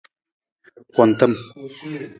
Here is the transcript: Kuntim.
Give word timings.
Kuntim. 0.95 1.33